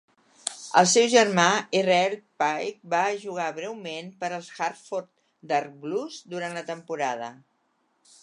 El 0.79 0.85
seu 0.91 1.03
germà, 1.13 1.43
Israel 1.79 2.13
Pike, 2.43 2.71
va 2.93 3.03
jugar 3.25 3.45
breument 3.59 4.09
per 4.23 4.31
als 4.39 4.49
Hartford 4.55 5.09
Dark 5.53 5.77
Blues 5.85 6.19
durant 6.35 6.57
la 6.61 6.67
temporada. 6.73 7.29